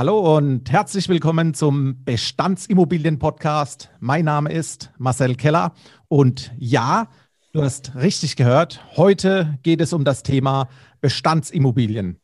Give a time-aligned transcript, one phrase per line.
[0.00, 3.90] Hallo und herzlich willkommen zum Bestandsimmobilien-Podcast.
[4.00, 5.74] Mein Name ist Marcel Keller
[6.08, 7.08] und ja,
[7.52, 10.70] du hast richtig gehört, heute geht es um das Thema
[11.02, 12.18] Bestandsimmobilien.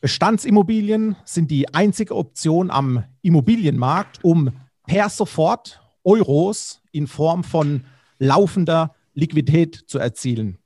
[0.00, 4.50] Bestandsimmobilien sind die einzige Option am Immobilienmarkt, um
[4.84, 7.84] per sofort Euros in Form von
[8.18, 10.58] laufender Liquidität zu erzielen.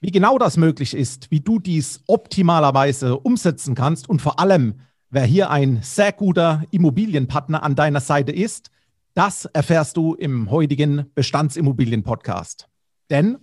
[0.00, 4.76] Wie genau das möglich ist, wie du dies optimalerweise umsetzen kannst und vor allem,
[5.10, 8.70] wer hier ein sehr guter Immobilienpartner an deiner Seite ist,
[9.14, 12.68] das erfährst du im heutigen Bestandsimmobilien-Podcast.
[13.10, 13.38] Denn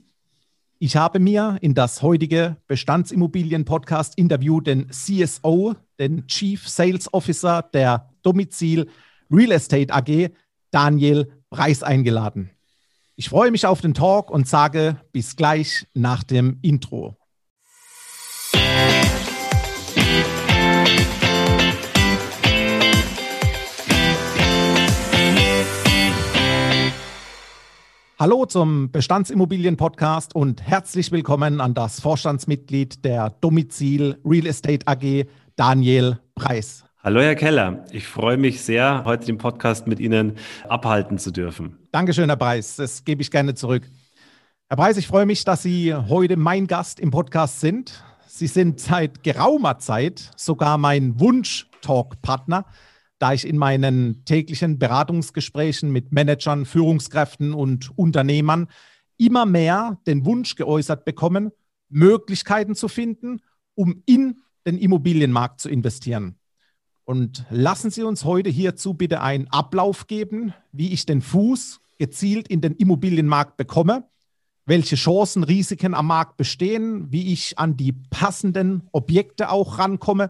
[0.80, 8.90] ich habe mir in das heutige Bestandsimmobilien-Podcast-Interview den CSO, den Chief Sales Officer der Domizil
[9.32, 10.32] Real Estate AG,
[10.72, 12.50] Daniel Preis, eingeladen.
[13.16, 17.16] Ich freue mich auf den Talk und sage bis gleich nach dem Intro.
[28.24, 35.26] Hallo zum Bestandsimmobilien-Podcast und herzlich willkommen an das Vorstandsmitglied der Domizil Real Estate AG,
[35.58, 36.86] Daniel Preis.
[37.04, 40.38] Hallo Herr Keller, ich freue mich sehr, heute den Podcast mit Ihnen
[40.70, 41.78] abhalten zu dürfen.
[41.92, 43.84] Dankeschön, Herr Preis, das gebe ich gerne zurück.
[44.70, 48.06] Herr Preis, ich freue mich, dass Sie heute mein Gast im Podcast sind.
[48.26, 52.64] Sie sind seit geraumer Zeit sogar mein Wunsch-Talk-Partner
[53.20, 58.68] da ich in meinen täglichen Beratungsgesprächen mit Managern, Führungskräften und Unternehmern
[59.18, 61.52] immer mehr den Wunsch geäußert bekommen,
[61.90, 63.42] Möglichkeiten zu finden,
[63.76, 66.36] um in den Immobilienmarkt zu investieren.
[67.06, 72.48] Und lassen Sie uns heute hierzu bitte einen Ablauf geben, wie ich den Fuß gezielt
[72.48, 74.08] in den Immobilienmarkt bekomme,
[74.66, 80.30] welche Chancen, Risiken am Markt bestehen, wie ich an die passenden Objekte auch rankomme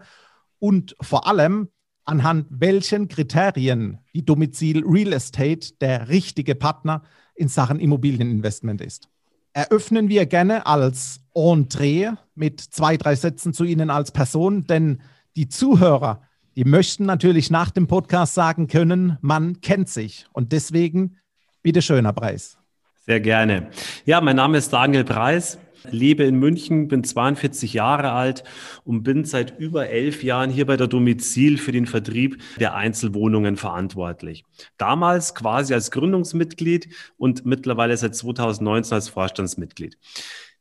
[0.60, 1.70] und vor allem,
[2.06, 7.04] anhand welchen Kriterien die Domizil Real Estate der richtige Partner
[7.36, 9.10] in Sachen Immobilieninvestment ist.
[9.54, 15.02] Eröffnen wir gerne als Entree mit zwei, drei Sätzen zu Ihnen als Person, denn
[15.36, 16.22] die Zuhörer,
[16.56, 20.26] die möchten natürlich nach dem Podcast sagen können, man kennt sich.
[20.34, 21.18] Und deswegen,
[21.62, 22.58] bitte schöner Preis.
[23.06, 23.70] Sehr gerne.
[24.06, 25.58] Ja, mein Name ist Daniel Preis
[25.92, 28.44] lebe in München, bin 42 Jahre alt
[28.84, 33.58] und bin seit über elf Jahren hier bei der Domizil für den Vertrieb der Einzelwohnungen
[33.58, 34.46] verantwortlich.
[34.78, 39.98] Damals quasi als Gründungsmitglied und mittlerweile seit 2019 als Vorstandsmitglied.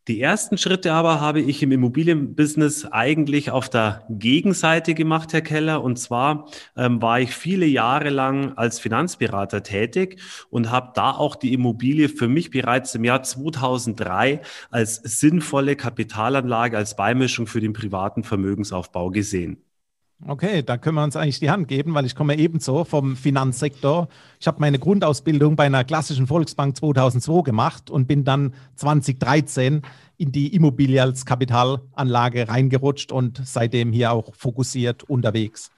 [0.08, 5.84] Die ersten Schritte aber habe ich im Immobilienbusiness eigentlich auf der Gegenseite gemacht, Herr Keller.
[5.84, 10.20] Und zwar ähm, war ich viele Jahre lang als Finanzberater tätig
[10.50, 14.40] und habe da auch die Immobilie für mich bereits im Jahr 2003
[14.72, 19.62] als sinnvolle Kapitalanlage, als Beimischung für den privaten Vermögensaufbau gesehen.
[20.24, 24.08] Okay, da können wir uns eigentlich die Hand geben, weil ich komme ebenso vom Finanzsektor.
[24.38, 29.82] Ich habe meine Grundausbildung bei einer klassischen Volksbank 2002 gemacht und bin dann 2013
[30.18, 35.72] in die Immobilie als Kapitalanlage reingerutscht und seitdem hier auch fokussiert unterwegs.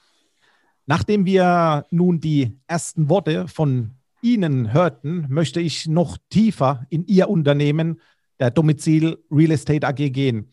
[0.84, 7.31] Nachdem wir nun die ersten Worte von Ihnen hörten, möchte ich noch tiefer in Ihr
[7.31, 7.99] Unternehmen,
[8.38, 10.53] der Domizil Real Estate AG, gehen.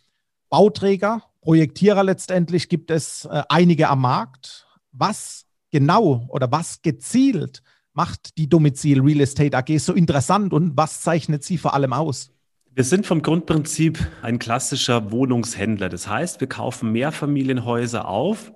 [0.49, 4.67] Bauträger Projektierer letztendlich gibt es äh, einige am Markt.
[4.91, 7.61] Was genau oder was gezielt
[7.93, 12.31] macht die Domizil Real Estate AG so interessant und was zeichnet sie vor allem aus?
[12.73, 15.89] Wir sind vom Grundprinzip ein klassischer Wohnungshändler.
[15.89, 18.53] Das heißt, wir kaufen Mehrfamilienhäuser auf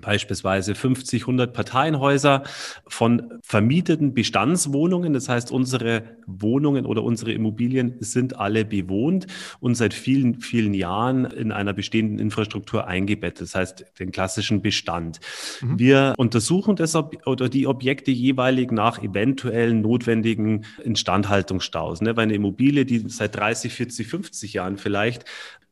[0.00, 2.44] beispielsweise 50, 100 Parteienhäuser
[2.86, 5.12] von vermieteten Bestandswohnungen.
[5.12, 9.26] Das heißt, unsere Wohnungen oder unsere Immobilien sind alle bewohnt
[9.60, 13.42] und seit vielen, vielen Jahren in einer bestehenden Infrastruktur eingebettet.
[13.42, 15.20] Das heißt, den klassischen Bestand.
[15.60, 15.78] Mhm.
[15.78, 22.00] Wir untersuchen das oder die Objekte jeweilig nach eventuellen notwendigen Instandhaltungsstaus.
[22.00, 22.16] Ne?
[22.16, 25.24] Weil eine Immobilie, die seit 30, 40, 50 Jahren vielleicht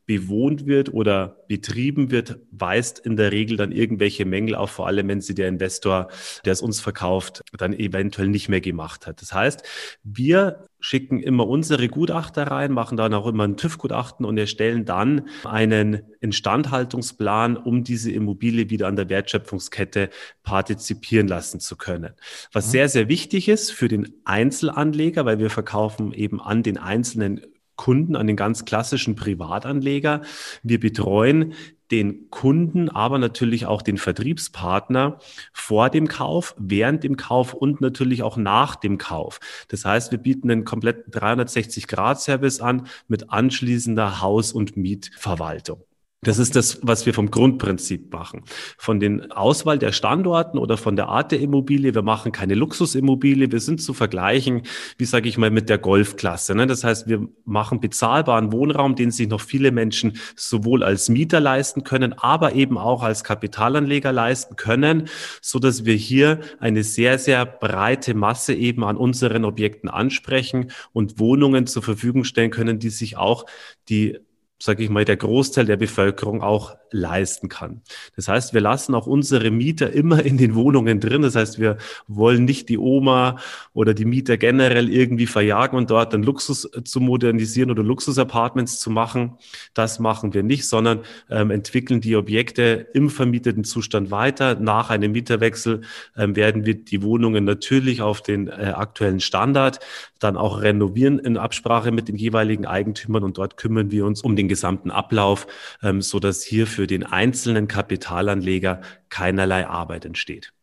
[0.07, 5.09] bewohnt wird oder betrieben wird, weist in der Regel dann irgendwelche Mängel auf, vor allem
[5.09, 6.07] wenn sie der Investor,
[6.45, 9.21] der es uns verkauft, dann eventuell nicht mehr gemacht hat.
[9.21, 9.63] Das heißt,
[10.03, 15.27] wir schicken immer unsere Gutachter rein, machen dann auch immer ein TÜV-Gutachten und erstellen dann
[15.43, 20.09] einen Instandhaltungsplan, um diese Immobilie wieder an der Wertschöpfungskette
[20.43, 22.13] partizipieren lassen zu können.
[22.53, 22.71] Was mhm.
[22.71, 27.41] sehr, sehr wichtig ist für den Einzelanleger, weil wir verkaufen eben an den einzelnen
[27.77, 30.21] Kunden, an den ganz klassischen Privatanleger.
[30.63, 31.53] Wir betreuen
[31.91, 35.19] den Kunden, aber natürlich auch den Vertriebspartner
[35.53, 39.39] vor dem Kauf, während dem Kauf und natürlich auch nach dem Kauf.
[39.69, 45.86] Das heißt, wir bieten einen kompletten 360-Grad-Service an mit anschließender Haus- und Mietverwaltung.
[46.21, 48.43] Das ist das, was wir vom Grundprinzip machen.
[48.79, 51.93] Von den Auswahl der Standorten oder von der Art der Immobilie.
[51.93, 53.51] Wir machen keine Luxusimmobilie.
[53.51, 54.63] Wir sind zu vergleichen,
[54.97, 56.55] wie sage ich mal, mit der Golfklasse.
[56.55, 56.65] Ne?
[56.65, 61.83] Das heißt, wir machen bezahlbaren Wohnraum, den sich noch viele Menschen sowohl als Mieter leisten
[61.83, 65.09] können, aber eben auch als Kapitalanleger leisten können,
[65.43, 71.19] so dass wir hier eine sehr, sehr breite Masse eben an unseren Objekten ansprechen und
[71.19, 73.45] Wohnungen zur Verfügung stellen können, die sich auch
[73.87, 74.17] die
[74.59, 77.81] sage ich mal, der Großteil der Bevölkerung auch leisten kann.
[78.15, 81.21] Das heißt, wir lassen auch unsere Mieter immer in den Wohnungen drin.
[81.21, 81.77] Das heißt, wir
[82.07, 83.37] wollen nicht die Oma
[83.73, 88.89] oder die Mieter generell irgendwie verjagen und dort dann Luxus zu modernisieren oder Luxusapartments zu
[88.89, 89.37] machen.
[89.73, 94.55] Das machen wir nicht, sondern ähm, entwickeln die Objekte im vermieteten Zustand weiter.
[94.55, 95.81] Nach einem Mieterwechsel
[96.15, 99.79] ähm, werden wir die Wohnungen natürlich auf den äh, aktuellen Standard
[100.19, 104.35] dann auch renovieren in Absprache mit den jeweiligen Eigentümern und dort kümmern wir uns um
[104.35, 105.47] den gesamten Ablauf,
[105.81, 110.53] ähm, so dass hier für den einzelnen Kapitalanleger keinerlei Arbeit entsteht.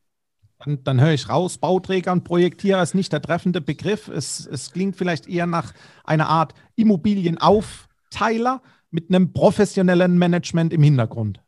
[0.65, 4.09] Dann, dann höre ich raus, Bauträger und Projektierer ist nicht der treffende Begriff.
[4.09, 11.41] Es, es klingt vielleicht eher nach einer Art Immobilienauftteiler mit einem professionellen Management im Hintergrund.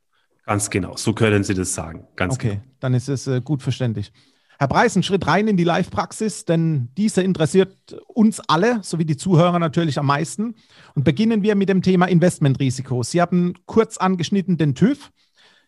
[0.44, 2.06] Ganz genau, so können Sie das sagen.
[2.17, 2.62] Ganz okay, genau.
[2.81, 4.12] dann ist es äh, gut verständlich.
[4.58, 7.76] Herr Preis, ein Schritt rein in die Live-Praxis, denn diese interessiert
[8.06, 10.55] uns alle, sowie die Zuhörer natürlich am meisten.
[10.94, 13.03] Und beginnen wir mit dem Thema Investmentrisiko.
[13.03, 15.11] Sie haben kurz angeschnitten den TÜV.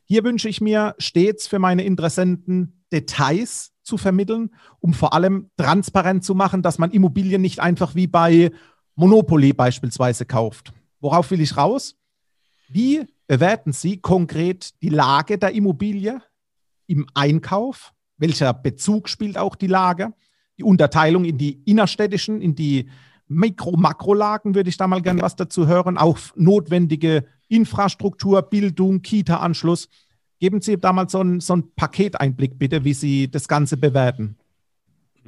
[0.04, 6.24] Hier wünsche ich mir stets für meine Interessenten Details zu vermitteln, um vor allem transparent
[6.24, 8.52] zu machen, dass man Immobilien nicht einfach wie bei
[8.94, 10.72] Monopoly beispielsweise kauft.
[11.00, 11.94] Worauf will ich raus?
[12.68, 16.22] Wie bewerten Sie konkret die Lage der Immobilie
[16.86, 17.92] im Einkauf?
[18.18, 20.12] Welcher Bezug spielt auch die Lage,
[20.58, 22.88] die Unterteilung in die innerstädtischen, in die
[23.28, 29.88] Mikro-Makrolagen würde ich da mal gerne was dazu hören, auch notwendige Infrastruktur, Bildung, Kita-Anschluss.
[30.40, 34.37] Geben Sie da mal so einen, so einen Paketeinblick bitte, wie Sie das Ganze bewerten.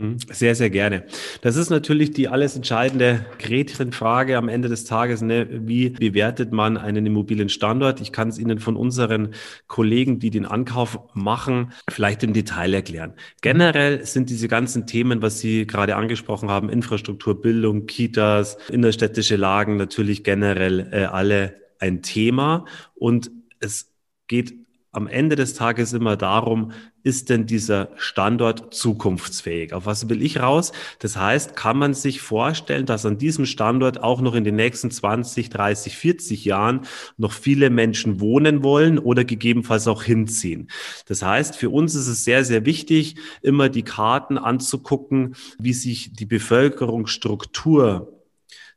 [0.00, 0.16] Mhm.
[0.30, 1.04] Sehr, sehr gerne.
[1.42, 5.20] Das ist natürlich die alles entscheidende Gretchenfrage am Ende des Tages.
[5.20, 5.46] Ne?
[5.50, 8.00] Wie bewertet man einen Immobilienstandort?
[8.00, 9.34] Ich kann es Ihnen von unseren
[9.66, 13.14] Kollegen, die den Ankauf machen, vielleicht im Detail erklären.
[13.42, 19.76] Generell sind diese ganzen Themen, was Sie gerade angesprochen haben, Infrastruktur, Bildung, Kitas, innerstädtische Lagen,
[19.76, 22.64] natürlich generell äh, alle ein Thema.
[22.94, 23.30] Und
[23.60, 23.92] es
[24.28, 24.54] geht
[24.92, 26.72] am Ende des Tages immer darum,
[27.04, 29.72] ist denn dieser Standort zukunftsfähig?
[29.72, 30.72] Auf was will ich raus?
[30.98, 34.90] Das heißt, kann man sich vorstellen, dass an diesem Standort auch noch in den nächsten
[34.90, 36.80] 20, 30, 40 Jahren
[37.16, 40.68] noch viele Menschen wohnen wollen oder gegebenenfalls auch hinziehen?
[41.06, 46.12] Das heißt, für uns ist es sehr, sehr wichtig, immer die Karten anzugucken, wie sich
[46.12, 48.19] die Bevölkerungsstruktur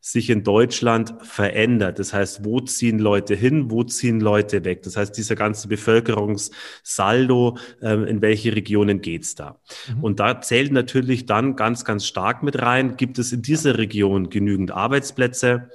[0.05, 1.97] sich in Deutschland verändert.
[1.97, 4.83] Das heißt, wo ziehen Leute hin, wo ziehen Leute weg?
[4.83, 9.61] Das heißt, dieser ganze Bevölkerungssaldo, äh, in welche Regionen geht's da?
[9.88, 10.03] Mhm.
[10.03, 14.29] Und da zählt natürlich dann ganz, ganz stark mit rein, gibt es in dieser Region
[14.29, 15.69] genügend Arbeitsplätze?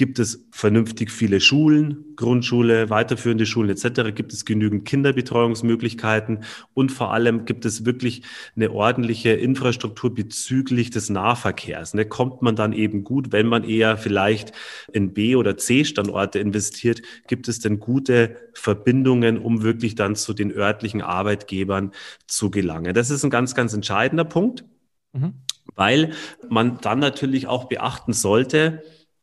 [0.00, 4.14] Gibt es vernünftig viele Schulen, Grundschule, weiterführende Schulen etc.?
[4.14, 6.42] Gibt es genügend Kinderbetreuungsmöglichkeiten?
[6.72, 8.22] Und vor allem gibt es wirklich
[8.56, 11.92] eine ordentliche Infrastruktur bezüglich des Nahverkehrs?
[11.92, 12.06] Ne?
[12.06, 14.52] Kommt man dann eben gut, wenn man eher vielleicht
[14.90, 17.02] in B- oder C-Standorte investiert?
[17.28, 21.92] Gibt es denn gute Verbindungen, um wirklich dann zu den örtlichen Arbeitgebern
[22.26, 22.94] zu gelangen?
[22.94, 24.64] Das ist ein ganz, ganz entscheidender Punkt,
[25.12, 25.34] mhm.
[25.76, 26.14] weil
[26.48, 28.82] man dann natürlich auch beachten sollte,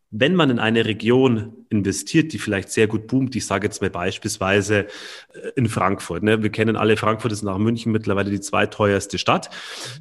[0.10, 3.90] wenn man in eine Region investiert, die vielleicht sehr gut boomt, ich sage jetzt mal
[3.90, 4.86] beispielsweise
[5.34, 6.42] äh, in Frankfurt, ne?
[6.42, 9.50] wir kennen alle, Frankfurt ist nach München mittlerweile die zweiteuerste Stadt,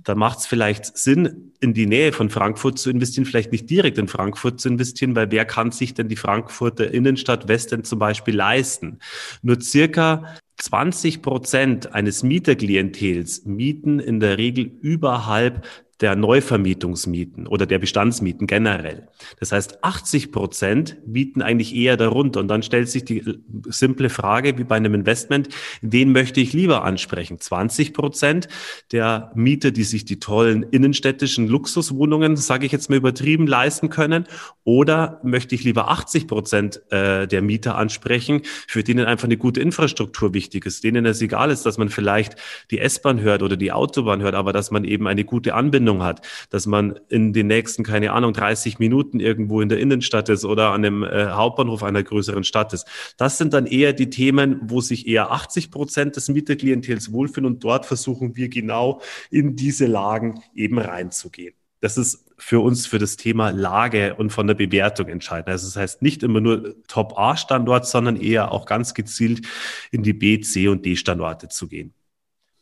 [0.04, 3.98] da macht es vielleicht Sinn, in die Nähe von Frankfurt zu investieren, vielleicht nicht direkt
[3.98, 8.36] in Frankfurt zu investieren, weil wer kann sich denn die Frankfurter Innenstadt Westen zum Beispiel
[8.36, 9.00] leisten?
[9.42, 15.66] Nur circa 20 Prozent eines Mieterklientels mieten in der Regel überhalb
[16.00, 19.08] der Neuvermietungsmieten oder der Bestandsmieten generell.
[19.40, 22.40] Das heißt, 80 Prozent mieten eigentlich eher darunter.
[22.40, 23.38] Und dann stellt sich die äh,
[23.68, 25.48] simple Frage, wie bei einem Investment,
[25.80, 27.40] wen möchte ich lieber ansprechen?
[27.40, 28.48] 20 Prozent
[28.92, 34.26] der Mieter, die sich die tollen innenstädtischen Luxuswohnungen, sage ich jetzt mal übertrieben, leisten können?
[34.64, 39.60] Oder möchte ich lieber 80 Prozent äh, der Mieter ansprechen, für denen einfach eine gute
[39.60, 42.36] Infrastruktur wichtig ist, denen es egal ist, dass man vielleicht
[42.70, 46.02] die S-Bahn hört oder die Autobahn hört, aber dass man eben eine gute Anbindung Verbindung
[46.02, 50.44] hat, dass man in den nächsten, keine Ahnung, 30 Minuten irgendwo in der Innenstadt ist
[50.44, 52.86] oder an dem äh, Hauptbahnhof einer größeren Stadt ist.
[53.16, 57.64] Das sind dann eher die Themen, wo sich eher 80 Prozent des Mieterklientels wohlfühlen und
[57.64, 59.00] dort versuchen wir genau
[59.30, 61.54] in diese Lagen eben reinzugehen.
[61.80, 65.50] Das ist für uns für das Thema Lage und von der Bewertung entscheiden.
[65.50, 69.46] Also das heißt nicht immer nur Top-A-Standort, sondern eher auch ganz gezielt
[69.92, 71.94] in die B, C und D-Standorte zu gehen.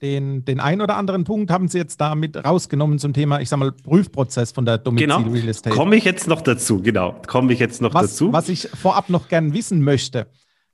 [0.04, 3.48] Den, den einen oder anderen Punkt haben Sie jetzt da mit rausgenommen zum Thema, ich
[3.48, 5.20] sag mal, Prüfprozess von der Domizil genau.
[5.22, 5.74] Real Estate.
[5.74, 7.22] Komme ich jetzt noch dazu, genau.
[7.26, 8.30] Komme ich jetzt noch was, dazu.
[8.30, 10.26] Was ich vorab noch gern wissen möchte.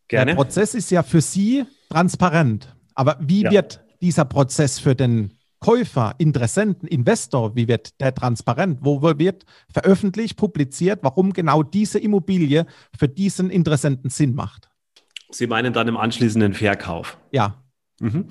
[0.09, 0.33] Gerne.
[0.33, 2.75] Der Prozess ist ja für Sie transparent.
[2.97, 3.53] Aber wie ja.
[3.53, 8.81] wird dieser Prozess für den Käufer, Interessenten, Investor, wie wird der transparent?
[8.83, 12.67] Wo wird veröffentlicht, publiziert, warum genau diese Immobilie
[12.99, 14.71] für diesen Interessenten Sinn macht?
[15.31, 17.17] Sie meinen dann im anschließenden Verkauf?
[17.31, 17.63] Ja.
[18.01, 18.27] Mhm.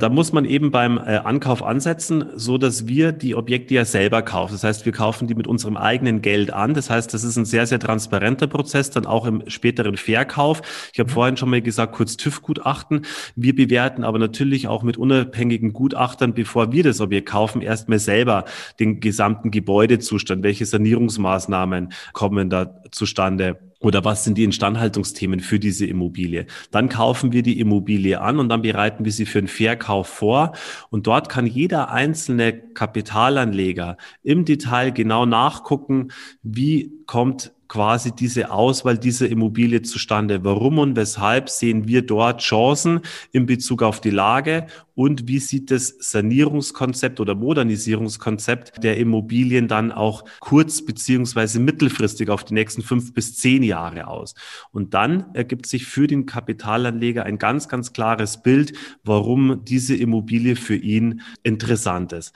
[0.00, 4.22] Da muss man eben beim äh, Ankauf ansetzen, so dass wir die Objekte ja selber
[4.22, 4.54] kaufen.
[4.54, 6.72] Das heißt, wir kaufen die mit unserem eigenen Geld an.
[6.72, 10.62] Das heißt, das ist ein sehr, sehr transparenter Prozess, dann auch im späteren Verkauf.
[10.94, 11.14] Ich habe mhm.
[11.14, 13.02] vorhin schon mal gesagt, kurz TÜV-Gutachten.
[13.36, 18.46] Wir bewerten aber natürlich auch mit unabhängigen Gutachtern, bevor wir das Objekt kaufen, erstmal selber
[18.78, 20.42] den gesamten Gebäudezustand.
[20.42, 23.69] Welche Sanierungsmaßnahmen kommen da zustande?
[23.80, 26.46] Oder was sind die Instandhaltungsthemen für diese Immobilie?
[26.70, 30.52] Dann kaufen wir die Immobilie an und dann bereiten wir sie für einen Verkauf vor.
[30.90, 36.08] Und dort kann jeder einzelne Kapitalanleger im Detail genau nachgucken,
[36.42, 40.42] wie kommt quasi diese Auswahl dieser Immobilie zustande?
[40.42, 43.00] Warum und weshalb sehen wir dort Chancen
[43.30, 44.66] in Bezug auf die Lage?
[44.96, 52.44] Und wie sieht das Sanierungskonzept oder Modernisierungskonzept der Immobilien dann auch kurz- beziehungsweise mittelfristig auf
[52.44, 54.34] die nächsten fünf bis zehn Jahre aus?
[54.72, 58.72] Und dann ergibt sich für den Kapitalanleger ein ganz, ganz klares Bild,
[59.04, 62.34] warum diese Immobilie für ihn interessant ist.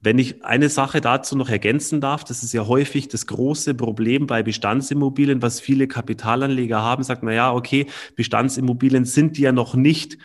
[0.00, 4.26] Wenn ich eine Sache dazu noch ergänzen darf, das ist ja häufig das große Problem
[4.26, 10.18] bei Bestandsimmobilien, was viele Kapitalanleger haben, sagt, na ja, okay, Bestandsimmobilien sind ja noch nicht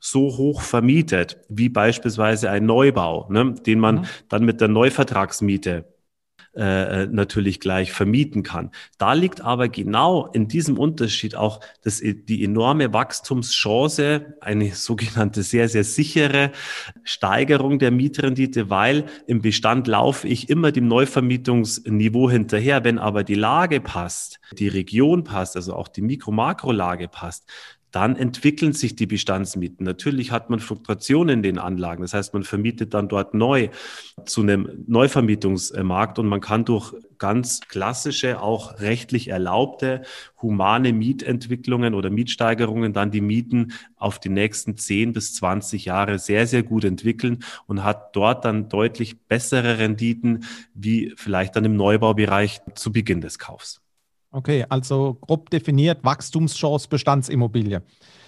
[0.00, 4.04] so hoch vermietet wie beispielsweise ein Neubau, ne, den man mhm.
[4.28, 5.91] dann mit der Neuvertragsmiete
[6.54, 8.72] äh, äh, natürlich gleich vermieten kann.
[8.98, 15.70] Da liegt aber genau in diesem Unterschied auch das, die enorme Wachstumschance, eine sogenannte sehr,
[15.70, 16.52] sehr sichere
[17.04, 22.84] Steigerung der Mietrendite, weil im Bestand laufe ich immer dem Neuvermietungsniveau hinterher.
[22.84, 27.48] Wenn aber die Lage passt, die Region passt, also auch die Mikro-Makro-Lage passt,
[27.92, 29.84] dann entwickeln sich die Bestandsmieten.
[29.84, 32.02] Natürlich hat man Fluktuationen in den Anlagen.
[32.02, 33.68] Das heißt, man vermietet dann dort neu
[34.24, 40.02] zu einem Neuvermietungsmarkt und man kann durch ganz klassische, auch rechtlich erlaubte,
[40.40, 46.46] humane Mietentwicklungen oder Mietsteigerungen dann die Mieten auf die nächsten 10 bis 20 Jahre sehr,
[46.46, 50.44] sehr gut entwickeln und hat dort dann deutlich bessere Renditen
[50.74, 53.81] wie vielleicht dann im Neubaubereich zu Beginn des Kaufs.
[54.32, 57.82] Okay, also grob definiert Wachstumschance Bestandsimmobilie.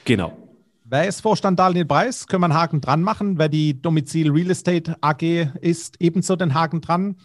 [0.05, 0.37] Genau.
[0.85, 2.27] Wer ist Vorstand Daniel Preis?
[2.27, 3.39] Können wir einen Haken dran machen.
[3.39, 5.23] Wer die Domizil Real Estate AG
[5.63, 7.17] ist, ebenso den Haken dran.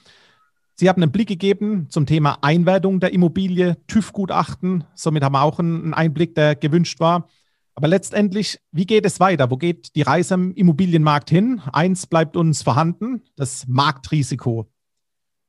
[0.75, 4.85] Sie haben einen Blick gegeben zum Thema Einwertung der Immobilie, TÜV-Gutachten.
[4.95, 7.27] Somit haben wir auch einen Einblick, der gewünscht war.
[7.75, 9.51] Aber letztendlich, wie geht es weiter?
[9.51, 11.61] Wo geht die Reise im Immobilienmarkt hin?
[11.73, 14.69] Eins bleibt uns vorhanden, das Marktrisiko.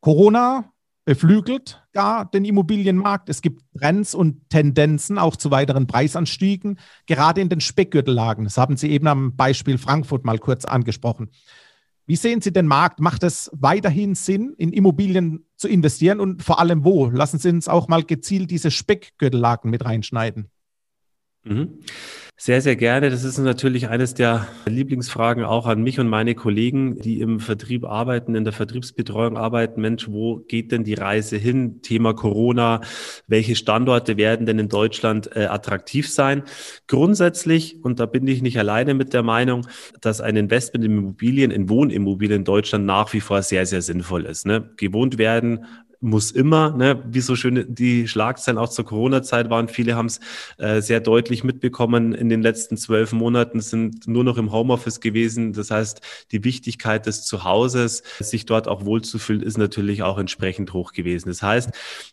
[0.01, 0.70] Corona
[1.04, 3.28] beflügelt gar den Immobilienmarkt.
[3.28, 8.45] Es gibt Trends und Tendenzen auch zu weiteren Preisanstiegen, gerade in den Speckgürtellagen.
[8.45, 11.30] Das haben Sie eben am Beispiel Frankfurt mal kurz angesprochen.
[12.07, 13.00] Wie sehen Sie den Markt?
[13.00, 17.09] Macht es weiterhin Sinn, in Immobilien zu investieren und vor allem wo?
[17.09, 20.50] Lassen Sie uns auch mal gezielt diese Speckgürtellagen mit reinschneiden.
[21.44, 21.80] Mhm.
[22.42, 23.11] Sehr, sehr gerne.
[23.11, 27.85] Das ist natürlich eines der Lieblingsfragen auch an mich und meine Kollegen, die im Vertrieb
[27.85, 29.82] arbeiten, in der Vertriebsbetreuung arbeiten.
[29.82, 31.82] Mensch, wo geht denn die Reise hin?
[31.82, 32.80] Thema Corona.
[33.26, 36.44] Welche Standorte werden denn in Deutschland äh, attraktiv sein?
[36.87, 39.66] Grundsätzlich, und da bin ich nicht alleine mit der Meinung,
[40.00, 44.25] dass ein Investment in Immobilien, in Wohnimmobilien in Deutschland nach wie vor sehr, sehr sinnvoll
[44.25, 44.47] ist.
[44.47, 44.70] Ne?
[44.78, 45.66] Gewohnt werden
[46.00, 49.69] muss immer, ne, wie so schön die Schlagzeilen auch zur Corona-Zeit waren.
[49.69, 50.21] Viele haben es
[50.57, 52.14] äh, sehr deutlich mitbekommen.
[52.14, 55.52] In den letzten zwölf Monaten sind nur noch im Homeoffice gewesen.
[55.52, 56.00] Das heißt,
[56.33, 61.28] die Wichtigkeit des Zuhauses, sich dort auch wohlzufühlen, ist natürlich auch entsprechend hoch gewesen.
[61.28, 61.71] Das heißt,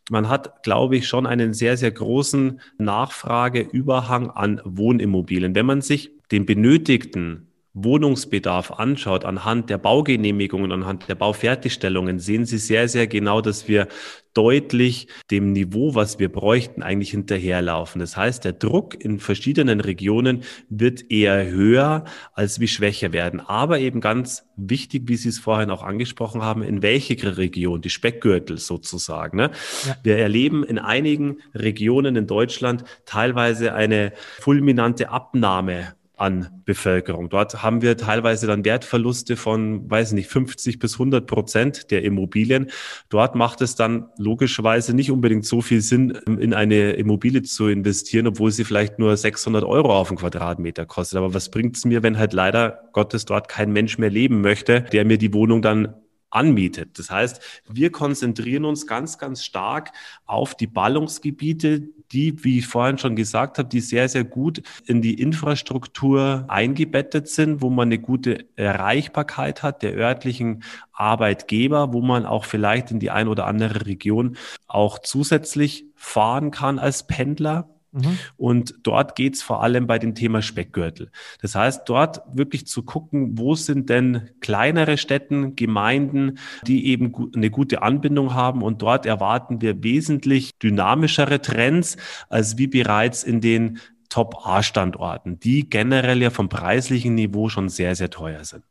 [0.09, 5.55] man hat, glaube ich, schon einen sehr, sehr großen Nachfrageüberhang an Wohnimmobilien.
[5.55, 7.46] Wenn man sich den benötigten
[7.83, 13.87] Wohnungsbedarf anschaut, anhand der Baugenehmigungen, anhand der Baufertigstellungen, sehen Sie sehr, sehr genau, dass wir
[14.33, 17.99] deutlich dem Niveau, was wir bräuchten, eigentlich hinterherlaufen.
[17.99, 23.39] Das heißt, der Druck in verschiedenen Regionen wird eher höher als wie schwächer werden.
[23.39, 27.89] Aber eben ganz wichtig, wie Sie es vorhin auch angesprochen haben, in welche Region, die
[27.89, 29.37] Speckgürtel sozusagen.
[29.37, 29.51] Ne?
[29.87, 29.97] Ja.
[30.03, 37.29] Wir erleben in einigen Regionen in Deutschland teilweise eine fulminante Abnahme an Bevölkerung.
[37.29, 42.71] Dort haben wir teilweise dann Wertverluste von, weiß nicht, 50 bis 100 Prozent der Immobilien.
[43.09, 48.27] Dort macht es dann logischerweise nicht unbedingt so viel Sinn, in eine Immobilie zu investieren,
[48.27, 51.17] obwohl sie vielleicht nur 600 Euro auf den Quadratmeter kostet.
[51.17, 54.81] Aber was bringt es mir, wenn halt leider Gottes dort kein Mensch mehr leben möchte,
[54.81, 55.93] der mir die Wohnung dann
[56.29, 56.99] anmietet.
[56.99, 59.91] Das heißt, wir konzentrieren uns ganz, ganz stark
[60.25, 65.01] auf die Ballungsgebiete, die, wie ich vorhin schon gesagt habe, die sehr, sehr gut in
[65.01, 72.25] die Infrastruktur eingebettet sind, wo man eine gute Erreichbarkeit hat der örtlichen Arbeitgeber, wo man
[72.25, 74.37] auch vielleicht in die ein oder andere Region
[74.67, 78.19] auch zusätzlich fahren kann als Pendler Mhm.
[78.37, 81.11] Und dort geht es vor allem bei dem Thema Speckgürtel.
[81.41, 87.49] Das heißt, dort wirklich zu gucken, wo sind denn kleinere Städten, Gemeinden, die eben eine
[87.49, 88.61] gute Anbindung haben.
[88.61, 91.97] Und dort erwarten wir wesentlich dynamischere Trends
[92.29, 98.09] als wie bereits in den Top-A-Standorten, die generell ja vom preislichen Niveau schon sehr, sehr
[98.09, 98.63] teuer sind.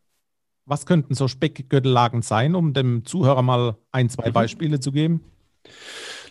[0.65, 4.33] Was könnten so Speckgürtellagen sein, um dem Zuhörer mal ein, zwei mhm.
[4.33, 5.21] Beispiele zu geben?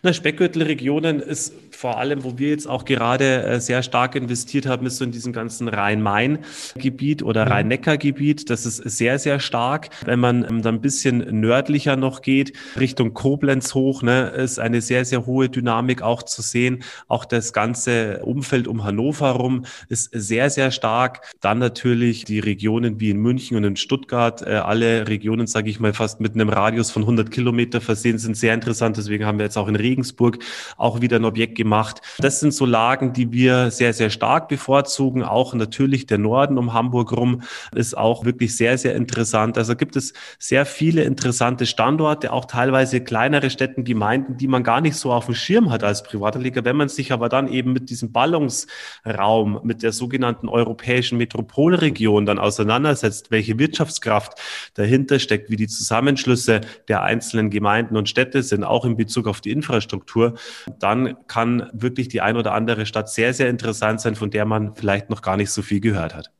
[0.06, 4.86] Na, Speckgürtelregionen ist vor allem, wo wir jetzt auch gerade äh, sehr stark investiert haben,
[4.86, 7.52] ist so in diesem ganzen Rhein-Main-Gebiet oder mhm.
[7.52, 8.52] Rhein-Neckar-Gebiet.
[8.52, 9.90] Das ist sehr, sehr stark.
[10.06, 14.82] Wenn man ähm, dann ein bisschen nördlicher noch geht, Richtung Koblenz hoch, ne, ist eine
[14.82, 16.84] sehr, sehr hohe Dynamik auch zu sehen.
[17.08, 21.22] Auch das ganze Umfeld um Hannover rum ist sehr, sehr stark.
[21.42, 24.44] Dann natürlich die Regionen wie in München und in Stuttgart.
[24.44, 28.38] Äh, alle Regionen, sage ich mal, fast mit einem Radius von 100 Kilometer versehen, sind
[28.38, 28.98] sehr interessant.
[28.98, 30.40] Deswegen haben wir jetzt auch in Regen Regensburg
[30.78, 32.02] auch wieder ein Objekt gemacht.
[32.18, 35.24] Das sind so Lagen, die wir sehr, sehr stark bevorzugen.
[35.24, 37.42] Auch natürlich der Norden um Hamburg rum
[37.74, 39.58] ist auch wirklich sehr, sehr interessant.
[39.58, 44.82] Also gibt es sehr viele interessante Standorte, auch teilweise kleinere Städten, Gemeinden, die man gar
[44.82, 46.66] nicht so auf dem Schirm hat als Privatanleger.
[46.66, 52.40] Wenn man sich aber dann eben mit diesem Ballungsraum, mit der sogenannten europäischen Metropolregion dann
[52.40, 54.34] auseinandersetzt, welche Wirtschaftskraft
[54.74, 59.40] dahinter steckt, wie die Zusammenschlüsse der einzelnen Gemeinden und Städte sind, auch in Bezug auf
[59.40, 60.36] die Infrastruktur, Infrastruktur,
[60.80, 64.76] dann kann wirklich die ein oder andere Stadt sehr, sehr interessant sein, von der man
[64.76, 66.32] vielleicht noch gar nicht so viel gehört hat.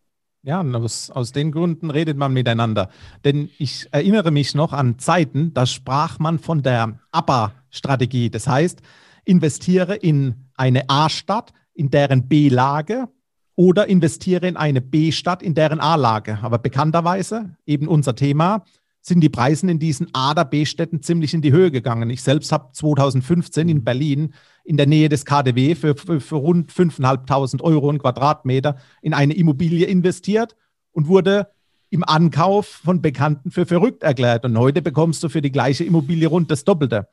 [0.44, 2.90] Ja, aus, aus den Gründen redet man miteinander.
[3.24, 8.30] Denn ich erinnere mich noch an Zeiten, da sprach man von der ABBA-Strategie.
[8.30, 8.82] Das heißt,
[9.26, 13.10] investiere in eine A-Stadt, in deren B-Lage
[13.56, 16.38] oder investiere in eine B-Stadt, in deren A-Lage.
[16.44, 18.64] Aber bekannterweise, eben unser Thema,
[19.06, 22.10] sind die Preise in diesen A- oder B-Städten ziemlich in die Höhe gegangen.
[22.10, 26.72] Ich selbst habe 2015 in Berlin in der Nähe des KDW für, für, für rund
[26.72, 30.56] 5.500 Euro ein Quadratmeter in eine Immobilie investiert
[30.92, 31.52] und wurde
[31.92, 34.44] im Ankauf von Bekannten für verrückt erklärt.
[34.44, 37.08] Und heute bekommst du für die gleiche Immobilie rund das Doppelte.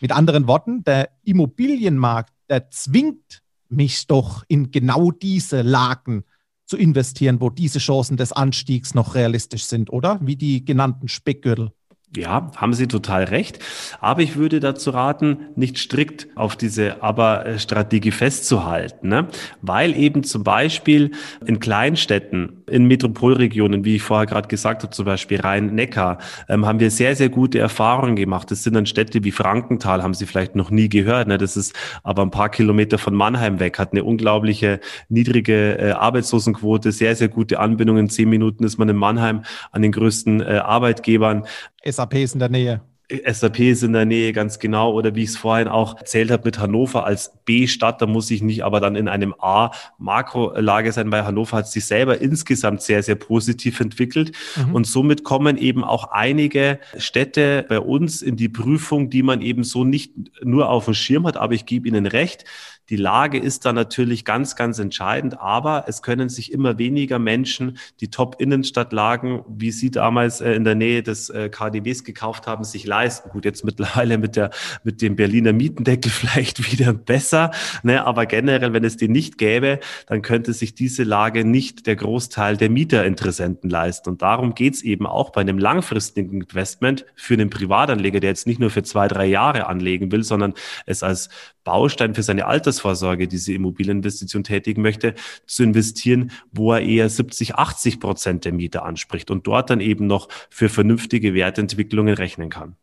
[0.00, 6.24] Mit anderen Worten, der Immobilienmarkt, der zwingt mich doch in genau diese Lagen
[6.66, 10.18] zu investieren, wo diese Chancen des Anstiegs noch realistisch sind, oder?
[10.20, 11.70] Wie die genannten Speckgürtel.
[12.14, 13.58] Ja, haben Sie total recht.
[14.00, 19.28] Aber ich würde dazu raten, nicht strikt auf diese Aber-Strategie festzuhalten, ne?
[19.60, 21.10] weil eben zum Beispiel
[21.44, 26.80] in Kleinstädten, in Metropolregionen, wie ich vorher gerade gesagt habe, zum Beispiel Rhein-Neckar, ähm, haben
[26.80, 28.50] wir sehr, sehr gute Erfahrungen gemacht.
[28.50, 31.28] Das sind dann Städte wie Frankenthal, haben Sie vielleicht noch nie gehört.
[31.28, 31.38] Ne?
[31.38, 36.92] Das ist aber ein paar Kilometer von Mannheim weg, hat eine unglaubliche niedrige äh, Arbeitslosenquote,
[36.92, 37.98] sehr, sehr gute Anbindung.
[37.98, 41.44] In zehn Minuten ist man in Mannheim an den größten äh, Arbeitgebern.
[41.84, 42.80] SAP ist in der Nähe.
[43.08, 44.92] SAP ist in der Nähe, ganz genau.
[44.92, 48.42] Oder wie ich es vorhin auch erzählt habe mit Hannover als B-Stadt, da muss ich
[48.42, 53.14] nicht aber dann in einem A-Makrolage sein, weil Hannover hat sich selber insgesamt sehr, sehr
[53.14, 54.32] positiv entwickelt.
[54.56, 54.74] Mhm.
[54.74, 59.62] Und somit kommen eben auch einige Städte bei uns in die Prüfung, die man eben
[59.62, 61.36] so nicht nur auf dem Schirm hat.
[61.36, 62.44] Aber ich gebe Ihnen recht,
[62.88, 67.78] die Lage ist da natürlich ganz, ganz entscheidend, aber es können sich immer weniger Menschen
[68.00, 72.86] die Top-Innenstadtlagen, wie Sie damals äh, in der Nähe des äh, KDWs gekauft haben, sich
[72.86, 73.30] leisten.
[73.30, 74.50] Gut, jetzt mittlerweile mit der,
[74.84, 77.50] mit dem Berliner Mietendeckel vielleicht wieder besser,
[77.82, 78.04] ne?
[78.04, 82.56] aber generell, wenn es den nicht gäbe, dann könnte sich diese Lage nicht der Großteil
[82.56, 84.10] der Mieterinteressenten leisten.
[84.10, 88.60] Und darum geht's eben auch bei einem langfristigen Investment für einen Privatanleger, der jetzt nicht
[88.60, 90.54] nur für zwei, drei Jahre anlegen will, sondern
[90.86, 91.28] es als
[91.66, 95.14] Baustein für seine Altersvorsorge diese Immobilieninvestition tätigen möchte,
[95.46, 100.06] zu investieren, wo er eher 70, 80 Prozent der Miete anspricht und dort dann eben
[100.06, 102.76] noch für vernünftige Wertentwicklungen rechnen kann.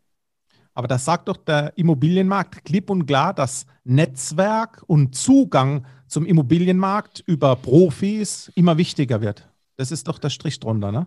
[0.73, 7.23] Aber das sagt doch der Immobilienmarkt klipp und klar, dass Netzwerk und Zugang zum Immobilienmarkt
[7.27, 9.47] über Profis immer wichtiger wird.
[9.75, 11.05] Das ist doch der Strich drunter, ne?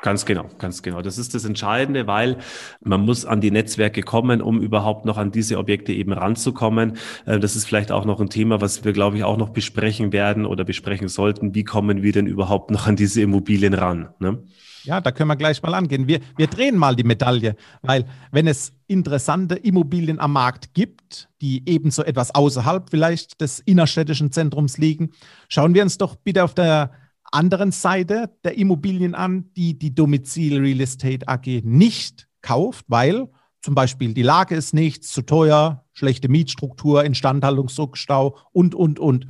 [0.00, 1.02] Ganz genau, ganz genau.
[1.02, 2.38] Das ist das Entscheidende, weil
[2.80, 6.96] man muss an die Netzwerke kommen, um überhaupt noch an diese Objekte eben ranzukommen.
[7.26, 10.12] Äh, das ist vielleicht auch noch ein Thema, was wir, glaube ich, auch noch besprechen
[10.12, 11.54] werden oder besprechen sollten.
[11.54, 14.08] Wie kommen wir denn überhaupt noch an diese Immobilien ran?
[14.18, 14.42] Ne?
[14.84, 16.06] Ja, da können wir gleich mal angehen.
[16.06, 21.62] Wir, wir drehen mal die Medaille, weil wenn es interessante Immobilien am Markt gibt, die
[21.66, 25.12] ebenso etwas außerhalb vielleicht des innerstädtischen Zentrums liegen,
[25.48, 26.90] schauen wir uns doch bitte auf der
[27.32, 33.28] anderen Seite der Immobilien an, die die Domizil Real Estate AG nicht kauft, weil
[33.60, 39.26] zum Beispiel die Lage ist nichts, zu teuer, schlechte Mietstruktur, Instandhaltungsdruckstau und, und, und.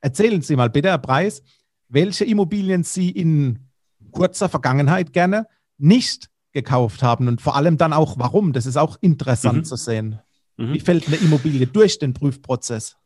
[0.00, 1.42] Erzählen Sie mal bitte, Herr Preis,
[1.88, 3.68] welche Immobilien Sie in
[4.10, 8.52] kurzer Vergangenheit gerne nicht gekauft haben und vor allem dann auch warum.
[8.52, 9.64] Das ist auch interessant mhm.
[9.64, 10.20] zu sehen.
[10.56, 10.72] Mhm.
[10.72, 12.96] Wie fällt eine Immobilie durch den Prüfprozess?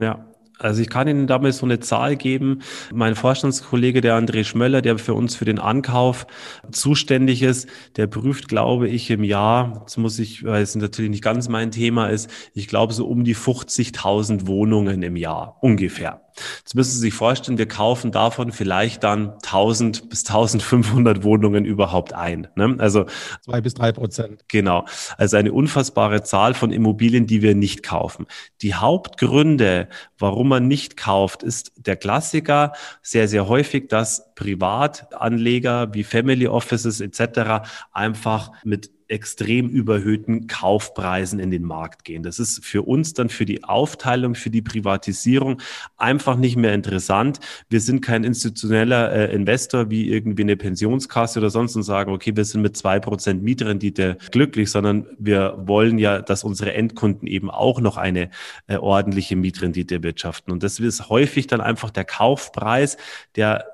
[0.00, 0.27] Ja,
[0.58, 2.62] also ich kann Ihnen damit so eine Zahl geben.
[2.92, 6.26] Mein Vorstandskollege, der André Schmöller, der für uns für den Ankauf
[6.70, 11.24] zuständig ist, der prüft, glaube ich, im Jahr, das muss ich, weil es natürlich nicht
[11.24, 16.27] ganz mein Thema ist, ich glaube so um die 50.000 Wohnungen im Jahr ungefähr.
[16.58, 22.12] Jetzt müssen Sie sich vorstellen, wir kaufen davon vielleicht dann 1000 bis 1500 Wohnungen überhaupt
[22.12, 22.48] ein.
[22.54, 22.76] Ne?
[22.78, 23.06] Also
[23.42, 24.44] zwei bis drei Prozent.
[24.48, 24.84] Genau.
[25.16, 28.26] Also eine unfassbare Zahl von Immobilien, die wir nicht kaufen.
[28.62, 32.72] Die Hauptgründe, warum man nicht kauft, ist der Klassiker
[33.02, 37.68] sehr, sehr häufig, dass Privatanleger wie Family Offices etc.
[37.92, 42.22] einfach mit extrem überhöhten Kaufpreisen in den Markt gehen.
[42.22, 45.60] Das ist für uns dann für die Aufteilung, für die Privatisierung
[45.96, 47.40] einfach nicht mehr interessant.
[47.70, 52.36] Wir sind kein institutioneller äh, Investor wie irgendwie eine Pensionskasse oder sonst und sagen, okay,
[52.36, 57.50] wir sind mit zwei Prozent Mietrendite glücklich, sondern wir wollen ja, dass unsere Endkunden eben
[57.50, 58.30] auch noch eine
[58.66, 60.52] äh, ordentliche Mietrendite wirtschaften.
[60.52, 62.98] Und das ist häufig dann einfach der Kaufpreis,
[63.36, 63.64] der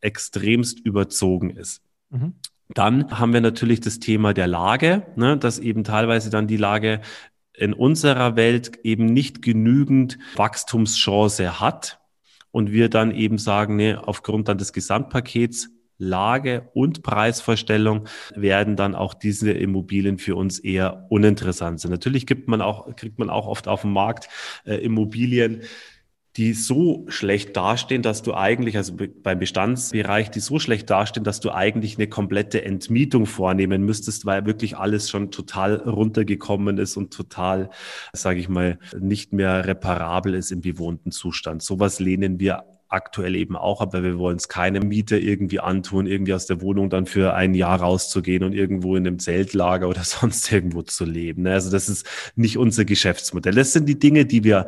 [0.00, 1.82] extremst überzogen ist.
[2.10, 2.34] Mhm.
[2.68, 7.00] Dann haben wir natürlich das Thema der Lage, ne, dass eben teilweise dann die Lage
[7.52, 12.00] in unserer Welt eben nicht genügend Wachstumschance hat
[12.50, 18.94] und wir dann eben sagen, nee, aufgrund dann des Gesamtpakets Lage und Preisvorstellung werden dann
[18.96, 21.92] auch diese Immobilien für uns eher uninteressant sind.
[21.92, 24.28] Natürlich gibt man auch, kriegt man auch oft auf dem Markt
[24.64, 25.62] äh, Immobilien,
[26.36, 31.38] die so schlecht dastehen, dass du eigentlich, also beim Bestandsbereich, die so schlecht dastehen, dass
[31.38, 37.14] du eigentlich eine komplette Entmietung vornehmen müsstest, weil wirklich alles schon total runtergekommen ist und
[37.14, 37.70] total,
[38.12, 41.62] sage ich mal, nicht mehr reparabel ist im bewohnten Zustand.
[41.62, 46.06] Sowas lehnen wir aktuell eben auch ab, weil wir wollen es keinem Mieter irgendwie antun,
[46.06, 50.04] irgendwie aus der Wohnung dann für ein Jahr rauszugehen und irgendwo in einem Zeltlager oder
[50.04, 51.46] sonst irgendwo zu leben.
[51.46, 53.54] Also das ist nicht unser Geschäftsmodell.
[53.54, 54.66] Das sind die Dinge, die wir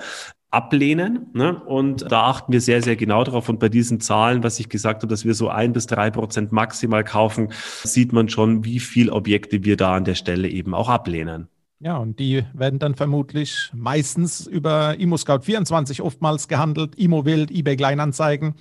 [0.56, 1.26] ablehnen.
[1.34, 1.60] Ne?
[1.62, 3.48] Und da achten wir sehr, sehr genau drauf.
[3.48, 6.50] Und bei diesen Zahlen, was ich gesagt habe, dass wir so ein bis drei Prozent
[6.50, 7.52] maximal kaufen,
[7.84, 11.48] sieht man schon, wie viel Objekte wir da an der Stelle eben auch ablehnen.
[11.78, 18.54] Ja, und die werden dann vermutlich meistens über ImmoScout24 oftmals gehandelt, ImmoWild, eBay Kleinanzeigen,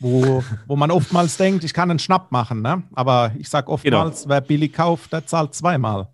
[0.00, 2.62] wo, wo man oftmals denkt, ich kann einen Schnapp machen.
[2.62, 2.82] Ne?
[2.92, 4.34] Aber ich sage oftmals, genau.
[4.34, 6.08] wer billig kauft, der zahlt zweimal.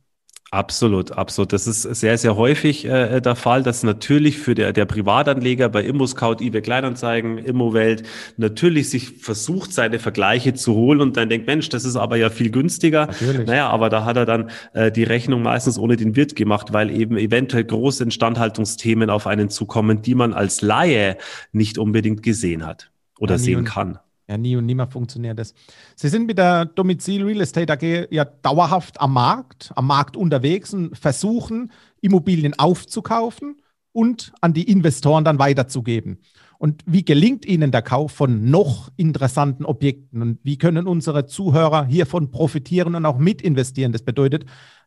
[0.53, 1.55] Absolut, absolut.
[1.55, 5.83] Das ist sehr, sehr häufig äh, der Fall, dass natürlich für der, der Privatanleger bei
[5.83, 8.03] ImmoScout, eBay Kleinanzeigen, Immowelt
[8.37, 12.29] natürlich sich versucht, seine Vergleiche zu holen und dann denkt, Mensch, das ist aber ja
[12.29, 13.07] viel günstiger.
[13.07, 13.47] Natürlich.
[13.47, 16.91] Naja, aber da hat er dann äh, die Rechnung meistens ohne den Wirt gemacht, weil
[16.91, 21.17] eben eventuell große Instandhaltungsthemen auf einen zukommen, die man als Laie
[21.53, 24.01] nicht unbedingt gesehen hat oder ja, sehen kann.
[24.33, 25.53] Ja, nie und nimmer funktioniert das.
[25.95, 30.73] Sie sind mit der Domizil Real Estate AG ja dauerhaft am Markt, am Markt unterwegs
[30.73, 33.61] und versuchen, Immobilien aufzukaufen
[33.93, 36.19] und an die Investoren dann weiterzugeben.
[36.57, 40.23] Und wie gelingt Ihnen der Kauf von noch interessanten Objekten?
[40.23, 43.93] Und wie können unsere Zuhörer hiervon profitieren und auch mitinvestieren?
[43.93, 44.47] Das bedeutet,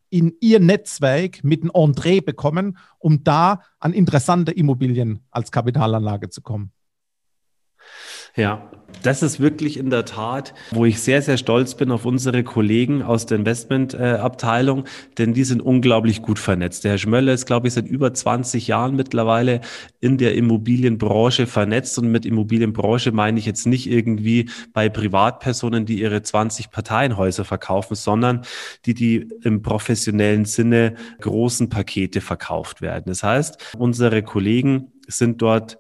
[0.10, 6.42] in Ihr Netzwerk mit einem Entree bekommen, um da an interessante Immobilien als Kapitalanlage zu
[6.42, 6.72] kommen.
[8.36, 8.70] Ja,
[9.04, 13.02] das ist wirklich in der Tat, wo ich sehr, sehr stolz bin auf unsere Kollegen
[13.02, 14.86] aus der Investmentabteilung,
[15.18, 16.84] denn die sind unglaublich gut vernetzt.
[16.84, 19.62] Der Herr Schmöller ist, glaube ich, seit über 20 Jahren mittlerweile
[20.00, 21.98] in der Immobilienbranche vernetzt.
[21.98, 27.96] Und mit Immobilienbranche meine ich jetzt nicht irgendwie bei Privatpersonen, die ihre 20 Parteienhäuser verkaufen,
[27.96, 28.42] sondern
[28.86, 33.06] die, die im professionellen Sinne großen Pakete verkauft werden.
[33.08, 35.78] Das heißt, unsere Kollegen sind dort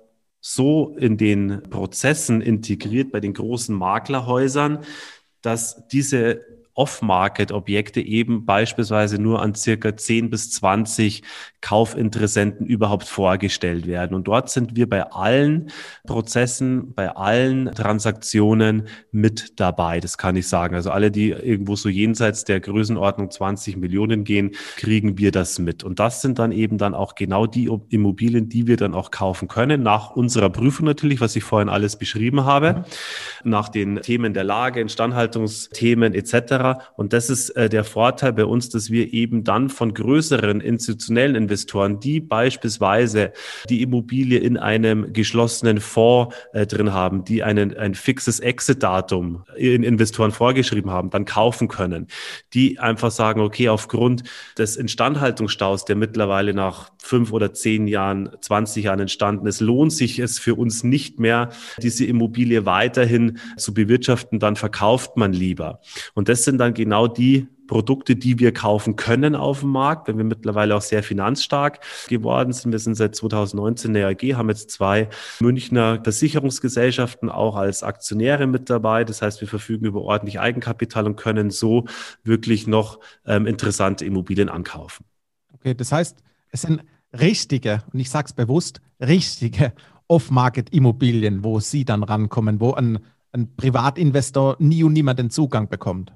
[0.47, 4.83] so in den Prozessen integriert bei den großen Maklerhäusern,
[5.41, 11.23] dass diese Off-Market-Objekte eben beispielsweise nur an circa 10 bis 20
[11.61, 14.13] Kaufinteressenten überhaupt vorgestellt werden.
[14.13, 15.71] Und dort sind wir bei allen
[16.05, 19.99] Prozessen, bei allen Transaktionen mit dabei.
[19.99, 20.75] Das kann ich sagen.
[20.75, 25.83] Also alle, die irgendwo so jenseits der Größenordnung 20 Millionen gehen, kriegen wir das mit.
[25.83, 29.47] Und das sind dann eben dann auch genau die Immobilien, die wir dann auch kaufen
[29.47, 32.85] können, nach unserer Prüfung natürlich, was ich vorhin alles beschrieben habe,
[33.43, 36.64] nach den Themen der Lage, Instandhaltungsthemen etc.
[36.95, 41.35] Und das ist äh, der Vorteil bei uns, dass wir eben dann von größeren institutionellen
[41.35, 43.31] Investoren die beispielsweise
[43.69, 49.83] die Immobilie in einem geschlossenen Fonds äh, drin haben, die einen, ein fixes Exit-Datum in
[49.83, 52.07] Investoren vorgeschrieben haben, dann kaufen können,
[52.53, 54.23] die einfach sagen, okay, aufgrund
[54.57, 60.19] des Instandhaltungsstaus, der mittlerweile nach fünf oder zehn Jahren, 20 Jahren entstanden ist, lohnt sich
[60.19, 61.49] es für uns nicht mehr,
[61.81, 65.81] diese Immobilie weiterhin zu bewirtschaften, dann verkauft man lieber.
[66.13, 70.17] Und das sind dann genau die Produkte, die wir kaufen können auf dem Markt, wenn
[70.17, 72.71] wir mittlerweile auch sehr finanzstark geworden sind.
[72.71, 78.47] Wir sind seit 2019 in der AG, haben jetzt zwei Münchner Versicherungsgesellschaften auch als Aktionäre
[78.47, 79.03] mit dabei.
[79.03, 81.85] Das heißt, wir verfügen über ordentlich Eigenkapital und können so
[82.23, 85.05] wirklich noch ähm, interessante Immobilien ankaufen.
[85.53, 86.17] Okay, das heißt,
[86.51, 86.81] es sind
[87.19, 89.73] richtige, und ich sage es bewusst, richtige
[90.07, 92.99] Off-Market-Immobilien, wo Sie dann rankommen, wo ein,
[93.31, 96.13] ein Privatinvestor nie und nimmer den Zugang bekommt.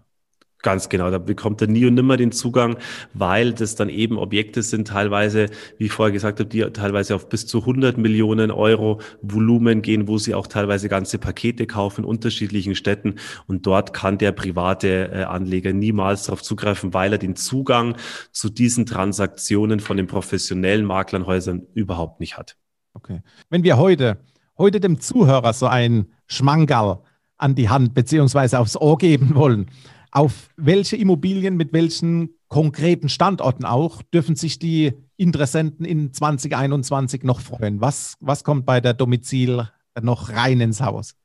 [0.62, 2.78] Ganz genau, da bekommt er nie und nimmer den Zugang,
[3.14, 5.46] weil das dann eben Objekte sind, teilweise,
[5.78, 10.10] wie ich vorher gesagt habe, die teilweise auf bis zu 100 Millionen Euro Volumen gehen,
[10.10, 13.16] wo sie auch teilweise ganze Pakete kaufen in unterschiedlichen Städten.
[13.48, 17.96] Und dort kann der private äh, Anleger niemals darauf zugreifen, weil er den Zugang
[18.34, 22.58] zu diesen Transaktionen von den professionellen Maklernhäusern überhaupt nicht hat.
[22.94, 23.22] Okay.
[23.50, 24.18] Wenn wir heute,
[24.58, 27.00] heute dem Zuhörer so ein Schmankerl
[27.38, 29.68] an die Hand beziehungsweise aufs Ohr geben wollen,
[30.12, 37.40] auf welche Immobilien mit welchen konkreten Standorten auch dürfen sich die Interessenten in 2021 noch
[37.40, 37.82] freuen?
[37.82, 39.70] Was, was kommt bei der Domizil
[40.02, 41.16] noch rein ins Haus?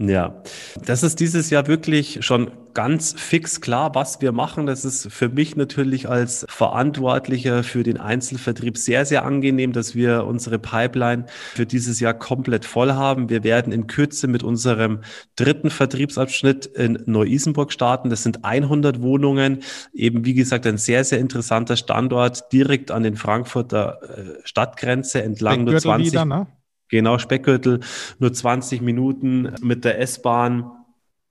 [0.00, 0.42] Ja,
[0.86, 4.66] das ist dieses Jahr wirklich schon ganz fix klar, was wir machen.
[4.66, 10.24] Das ist für mich natürlich als Verantwortlicher für den Einzelvertrieb sehr, sehr angenehm, dass wir
[10.24, 13.28] unsere Pipeline für dieses Jahr komplett voll haben.
[13.28, 15.00] Wir werden in Kürze mit unserem
[15.34, 18.08] dritten Vertriebsabschnitt in Neu-Isenburg starten.
[18.08, 19.64] Das sind 100 Wohnungen.
[19.92, 25.64] Eben, wie gesagt, ein sehr, sehr interessanter Standort direkt an den Frankfurter äh, Stadtgrenze entlang
[25.64, 26.12] nur 20.
[26.12, 26.46] Wieder, ne?
[26.88, 27.80] Genau, Speckgürtel,
[28.18, 30.70] nur 20 Minuten mit der S-Bahn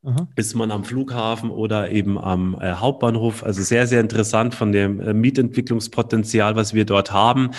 [0.04, 0.28] Aha.
[0.36, 3.44] ist man am Flughafen oder eben am äh, Hauptbahnhof.
[3.44, 7.50] Also sehr, sehr interessant von dem äh, Mietentwicklungspotenzial, was wir dort haben.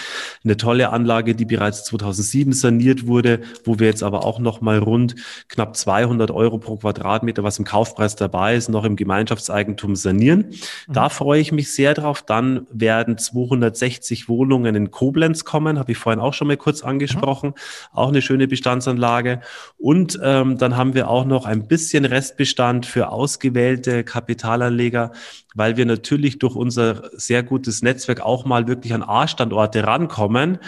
[0.45, 4.79] Eine tolle Anlage, die bereits 2007 saniert wurde, wo wir jetzt aber auch noch mal
[4.79, 5.17] rund
[5.49, 10.47] knapp 200 Euro pro Quadratmeter, was im Kaufpreis dabei ist, noch im Gemeinschaftseigentum sanieren.
[10.87, 10.93] Mhm.
[10.93, 12.23] Da freue ich mich sehr drauf.
[12.23, 17.51] Dann werden 260 Wohnungen in Koblenz kommen, habe ich vorhin auch schon mal kurz angesprochen.
[17.51, 17.55] Mhm.
[17.93, 19.41] Auch eine schöne Bestandsanlage.
[19.77, 25.13] Und ähm, dann haben wir auch noch ein bisschen Rest Restbestand für ausgewählte Kapitalanleger,
[25.55, 30.59] weil wir natürlich durch unser sehr gutes Netzwerk auch mal wirklich an A-Standorte rankommen,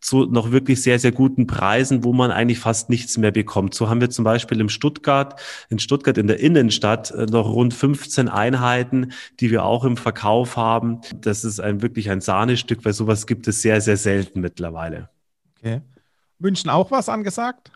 [0.00, 3.74] zu noch wirklich sehr, sehr guten Preisen, wo man eigentlich fast nichts mehr bekommt.
[3.74, 7.74] So haben wir zum Beispiel im Stuttgart, in Stuttgart in der Innenstadt äh, noch rund
[7.74, 11.00] 15 Einheiten, die wir auch im Verkauf haben.
[11.16, 15.08] Das ist ein wirklich ein Sahnestück, weil sowas gibt es sehr, sehr selten mittlerweile.
[15.58, 15.80] Okay.
[16.38, 17.72] München auch was angesagt?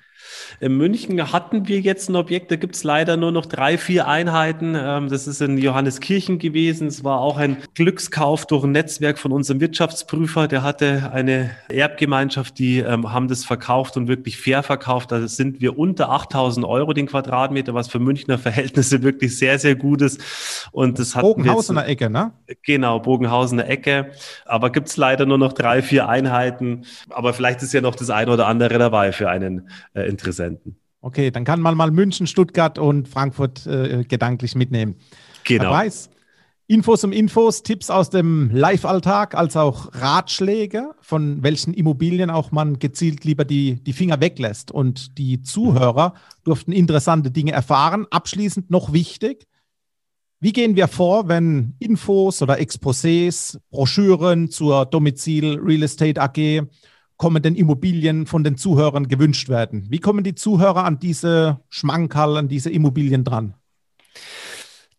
[0.61, 4.07] In München hatten wir jetzt ein Objekt, da gibt es leider nur noch drei, vier
[4.07, 4.77] Einheiten.
[4.79, 6.87] Ähm, das ist in Johanneskirchen gewesen.
[6.87, 10.49] Es war auch ein Glückskauf durch ein Netzwerk von unserem Wirtschaftsprüfer.
[10.49, 15.13] Der hatte eine Erbgemeinschaft, die ähm, haben das verkauft und wirklich fair verkauft.
[15.13, 19.75] Da sind wir unter 8000 Euro den Quadratmeter, was für Münchner Verhältnisse wirklich sehr, sehr
[19.75, 20.21] gut ist.
[20.71, 22.33] Und das hat Bogenhausener Ecke, ne?
[22.65, 24.13] Genau, Bogenhausener Ecke.
[24.45, 26.85] Aber gibt es leider nur noch drei, vier Einheiten.
[27.11, 30.77] Aber vielleicht ist ja noch das eine oder andere dabei für einen äh, Interessenten.
[31.01, 34.95] Okay, dann kann man mal München, Stuttgart und Frankfurt äh, gedanklich mitnehmen.
[35.45, 35.65] Genau.
[35.65, 36.11] Herr Preis,
[36.69, 42.79] Infos um Infos, Tipps aus dem Live-Alltag, als auch Ratschläge, von welchen Immobilien auch man
[42.79, 44.71] gezielt lieber die, die Finger weglässt.
[44.71, 48.07] Und die Zuhörer durften interessante Dinge erfahren.
[48.11, 49.49] Abschließend noch wichtig,
[50.41, 56.67] wie gehen wir vor, wenn Infos oder Exposés, Broschüren zur Domizil Real Estate AG
[57.17, 59.87] kommenden Immobilien von den Zuhörern gewünscht werden.
[59.89, 63.55] Wie kommen die Zuhörer an diese Schmankerl, an diese Immobilien dran?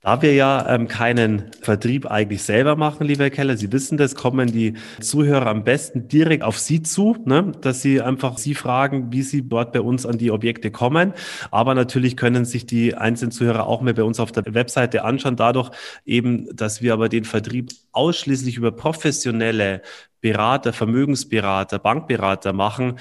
[0.05, 4.15] Da wir ja ähm, keinen Vertrieb eigentlich selber machen, lieber Herr Keller, Sie wissen das,
[4.15, 7.53] kommen die Zuhörer am besten direkt auf Sie zu, ne?
[7.61, 11.13] dass Sie einfach Sie fragen, wie Sie dort bei uns an die Objekte kommen.
[11.51, 15.37] Aber natürlich können sich die einzelnen Zuhörer auch mehr bei uns auf der Webseite anschauen,
[15.37, 15.71] dadurch
[16.05, 19.83] eben, dass wir aber den Vertrieb ausschließlich über professionelle
[20.19, 22.97] Berater, Vermögensberater, Bankberater machen,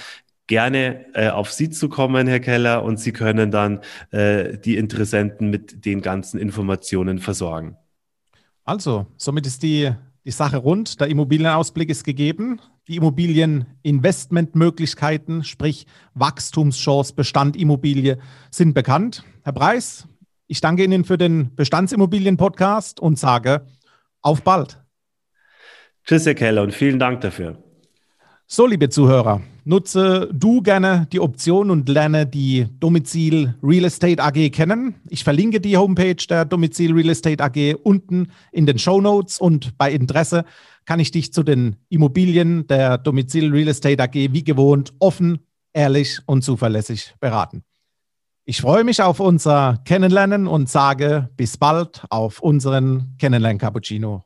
[0.47, 5.51] gerne äh, auf Sie zu kommen, Herr Keller, und Sie können dann äh, die Interessenten
[5.51, 7.77] mit den ganzen Informationen versorgen.
[8.65, 9.93] Also, somit ist die,
[10.25, 11.01] die Sache rund.
[11.01, 12.61] Der Immobilienausblick ist gegeben.
[12.89, 18.19] Die Immobilieninvestmentmöglichkeiten, sprich Wachstumschance, Bestand Immobilie,
[18.51, 19.25] sind bekannt.
[19.45, 20.09] Herr Preis,
[20.49, 23.67] ich danke Ihnen für den Bestandsimmobilien-Podcast und sage
[24.21, 24.83] auf bald.
[26.05, 27.63] Tschüss, Herr Keller, und vielen Dank dafür.
[28.47, 34.51] So, liebe Zuhörer, nutze du gerne die Option und lerne die Domizil Real Estate AG
[34.51, 34.95] kennen.
[35.09, 39.77] Ich verlinke die Homepage der Domizil Real Estate AG unten in den Show Notes und
[39.79, 40.45] bei Interesse
[40.85, 46.21] kann ich dich zu den Immobilien der Domizil Real Estate AG wie gewohnt offen, ehrlich
[46.27, 47.63] und zuverlässig beraten.
[48.45, 54.25] Ich freue mich auf unser Kennenlernen und sage bis bald auf unseren Kennenlern Cappuccino.